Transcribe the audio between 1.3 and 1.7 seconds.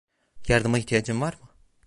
mı?